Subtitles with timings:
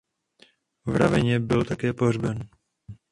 [0.85, 2.49] V Ravenně byl také pohřben.